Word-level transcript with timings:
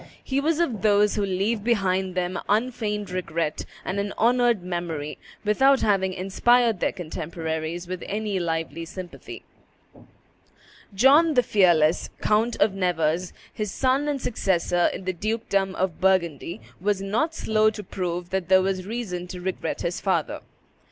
He 0.23 0.41
was 0.41 0.59
of 0.59 0.81
those 0.81 1.13
who 1.13 1.21
leave 1.23 1.63
behind 1.63 2.15
them 2.15 2.39
unfeigned 2.49 3.11
regret 3.11 3.65
and 3.85 3.99
an 3.99 4.15
honored 4.17 4.63
memory, 4.63 5.19
without 5.45 5.81
having 5.81 6.11
inspired 6.11 6.79
their 6.79 6.91
contemporaries 6.91 7.87
with 7.87 8.01
any 8.07 8.39
lively 8.39 8.83
sympathy. 8.83 9.43
John 10.95 11.35
the 11.35 11.43
Fearless, 11.43 12.09
Count 12.19 12.55
of 12.59 12.73
Nevers, 12.73 13.31
his 13.53 13.71
son 13.71 14.07
and 14.07 14.19
successor 14.19 14.89
in 14.91 15.05
the 15.05 15.13
dukedom 15.13 15.75
of 15.75 16.01
Burgundy, 16.01 16.61
was 16.79 17.03
not 17.03 17.35
slow 17.35 17.69
to 17.69 17.83
prove 17.83 18.31
that 18.31 18.49
there 18.49 18.63
was 18.63 18.87
reason 18.87 19.27
to 19.27 19.39
regret 19.39 19.81
his 19.81 20.01
father. 20.01 20.41